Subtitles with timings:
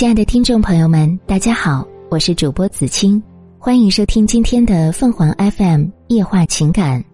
[0.00, 3.22] 亲爱的听众朋友们，大家好，我是主播子清，
[3.58, 7.04] 欢迎收听今天的凤凰 FM 夜话情感，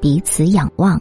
[0.00, 1.00] 彼此仰望。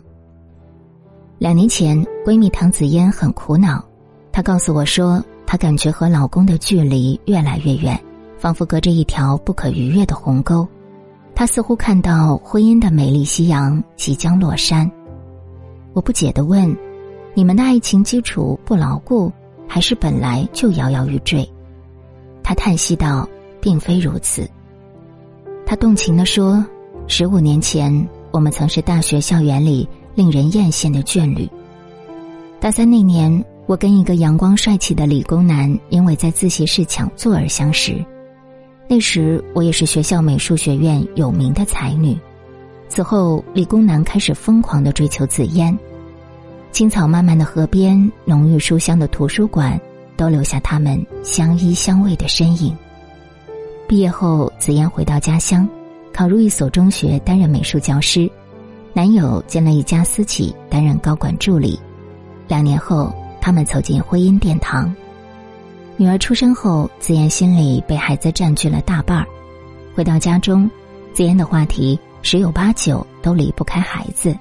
[1.37, 3.85] 两年前，闺蜜唐子嫣很苦恼，
[4.31, 7.95] 她告诉我说，她感觉和老公的距离越来越远，
[8.39, 10.67] 仿佛隔着一条不可逾越的鸿沟。
[11.35, 14.91] 她似乎看到婚姻的美丽夕阳即将落山。
[15.93, 16.75] 我不解的问
[17.35, 19.31] ：“你们的爱情基础不牢固？”
[19.67, 21.47] 还是本来就摇摇欲坠，
[22.41, 23.27] 他叹息道
[23.61, 24.49] ：“并非如此。”
[25.65, 26.65] 他动情地说
[27.07, 31.47] ：“十五年前，我们曾是大学校园里令人艳羡的眷侣。
[32.59, 38.03] 大三那年，我跟一个阳光帅气的理工男因为在自习室抢座而相识。
[38.87, 42.17] 那时，我也是学校美术学院有名的才女。
[42.87, 45.77] 此后，理工男开始疯狂的追求紫嫣。”
[46.71, 49.79] 青草漫漫的河边，浓郁书香的图书馆，
[50.15, 52.75] 都留下他们相依相偎的身影。
[53.87, 55.67] 毕业后，紫嫣回到家乡，
[56.13, 58.29] 考入一所中学担任美术教师，
[58.93, 61.79] 男友进了一家私企担任高管助理。
[62.47, 64.93] 两年后，他们走进婚姻殿堂。
[65.95, 69.25] 女儿出生后，紫嫣心里被孩子占据了大半儿。
[69.95, 70.69] 回到家中，
[71.11, 74.37] 紫嫣的话题十有八九都离不开孩子。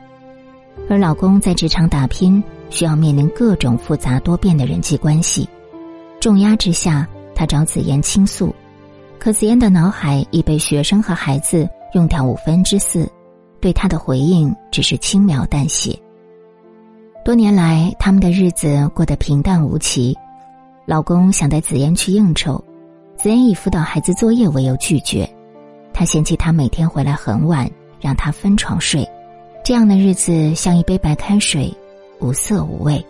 [0.89, 5.49] 而老公在职场打拼，需要面临各种复杂多变的人际关系，
[6.21, 8.55] 重压之下，他找紫嫣倾诉，
[9.19, 13.11] 可紫嫣的脑海已被学生和孩子用掉五分之四，
[13.61, 15.99] 对他的回应只是轻描淡写。
[17.25, 20.17] 多年来，他们的日子过得平淡无奇，
[20.85, 22.63] 老公想带紫嫣去应酬，
[23.17, 25.29] 紫嫣以辅导孩子作业为由拒绝，
[25.93, 27.69] 他嫌弃他每天回来很晚，
[28.01, 29.05] 让他分床睡。
[29.67, 31.77] 这样的日子像一杯白开水，
[32.21, 33.05] 无色无味。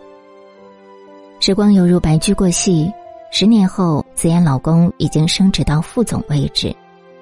[1.39, 2.91] 时光犹如白驹过隙，
[3.29, 6.75] 十年后，紫嫣老公已经升职到副总位置，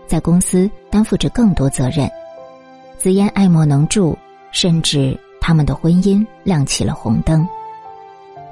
[0.07, 2.09] 在公司担负着更多责任。
[2.97, 4.17] 紫嫣爱莫能助，
[4.53, 7.45] 甚至他们的婚姻亮起了红灯。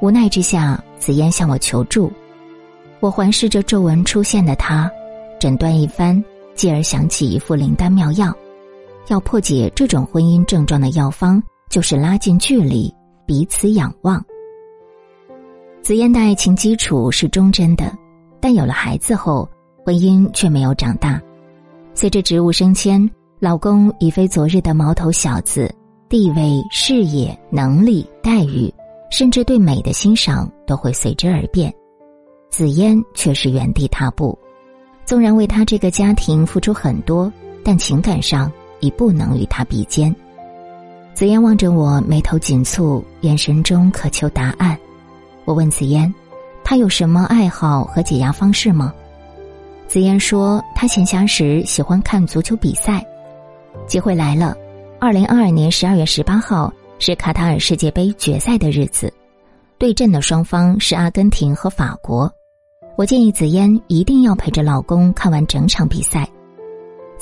[0.02, 2.12] 无奈之下，紫嫣向我求助。
[3.00, 4.92] 我环视着皱纹出现的她，
[5.40, 6.22] 诊断一番，
[6.56, 8.36] 继而想起一副灵丹妙药。
[9.08, 12.94] 要破解这种婚姻症状的药方，就是拉近距离，
[13.26, 14.24] 彼此仰望。
[15.82, 17.92] 紫嫣的爱情基础是忠贞的，
[18.40, 19.48] 但有了孩子后，
[19.86, 21.22] 婚姻却没有长大。
[21.94, 23.10] 随着职务升迁，
[23.40, 25.70] 老公已非昨日的毛头小子，
[26.08, 28.74] 地位、事业、能力、待遇，
[29.12, 31.74] 甚至对美的欣赏都会随之而变。
[32.50, 34.38] 紫嫣却是原地踏步，
[35.06, 37.32] 纵然为他这个家庭付出很多，
[37.62, 38.50] 但情感上。
[38.84, 40.14] 已不能与他比肩。
[41.14, 44.78] 紫嫣望着我，眉头紧蹙，眼神中渴求答案。
[45.46, 46.14] 我问紫嫣
[46.64, 48.94] ：“他有什么爱好和解压方式吗？”
[49.88, 53.06] 紫嫣说：“他闲暇时喜欢看足球比赛。”
[53.88, 54.58] 机会来了，
[55.00, 59.14] 二零二二年十二月十八号是卡塔尔世界杯决赛的日子，
[59.78, 62.32] 对阵的双方是阿根廷和法国。
[62.96, 66.28] 我建议紫嫣一定要陪着老公看完整场比赛。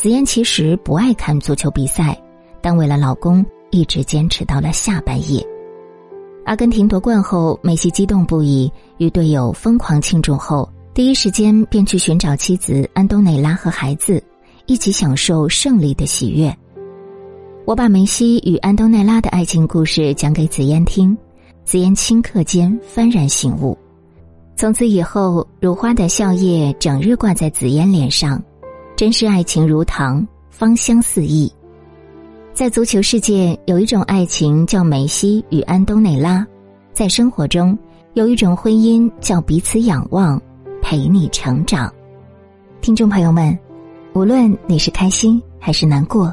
[0.02, 2.20] 紫嫣其实不爱看足球比赛，
[2.60, 5.46] 但为了老公，一直坚持到了下半夜。
[6.44, 14.20] 阿根廷夺冠后，梅西激动不已，与队友疯狂庆祝后，第一时间便去寻找妻子安东内拉和孩子，
[14.66, 16.52] 一起享受胜利的喜悦。
[17.66, 21.16] 我把梅西与安东内拉的爱情故事讲给紫嫣听，
[21.64, 23.78] 紫嫣顷刻间幡然醒悟，
[24.56, 28.42] 从此以后，如花的笑靥整日挂在紫嫣脸上。
[29.02, 31.52] 真是爱情如糖，芳香四溢。
[32.54, 36.46] 在足球世界，有一种爱情叫梅西与安东内拉；
[36.94, 37.76] 在生活中，
[38.14, 40.40] 有一种婚姻叫彼此仰望，
[40.84, 41.92] 陪你成长。
[42.80, 43.58] 听众朋友们，
[44.14, 46.32] 无论你是开心还是难过，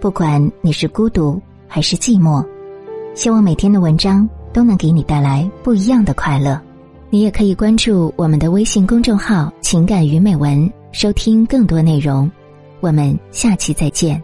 [0.00, 2.46] 不管你是孤独还是寂寞，
[3.12, 6.60] 希望每天的文章都能给你带来不一样的快乐。
[7.10, 10.72] 你也可以关注我们的微信公众号“情感与美文”。
[10.92, 12.30] 收听更多内容，
[12.80, 14.22] 我们下期再见。